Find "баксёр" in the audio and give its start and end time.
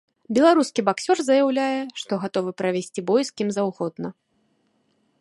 0.87-1.17